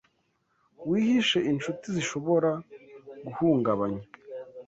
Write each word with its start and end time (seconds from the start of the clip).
Wihishe 0.89 1.39
inshuti 1.51 1.85
zishobora 1.95 2.51
guhungabanya 3.25 4.03